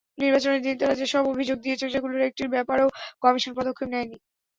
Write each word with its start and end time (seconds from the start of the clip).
নির্বাচনের 0.17 0.61
দিন 0.61 0.75
তাঁরা 0.79 0.99
যেসব 1.01 1.23
অভিযোগ 1.33 1.57
দিয়েছেন, 1.61 1.87
সেগুলোর 1.89 2.27
একটির 2.27 2.53
ব্যাপারেও 2.55 2.87
কমিশন 3.23 3.51
পদক্ষেপ 3.57 3.87
নেয়নি। 3.91 4.17